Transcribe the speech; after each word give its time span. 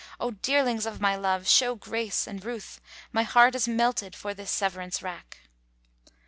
O 0.19 0.31
dearlings 0.31 0.87
of 0.87 0.99
my 0.99 1.15
love, 1.15 1.47
show 1.47 1.75
grace 1.75 2.25
and 2.25 2.43
ruth 2.43 2.81
* 2.95 3.13
My 3.13 3.21
heart 3.21 3.53
is 3.53 3.67
melted 3.67 4.15
for 4.15 4.33
this 4.33 4.49
severance 4.49 5.03
rack." 5.03 5.41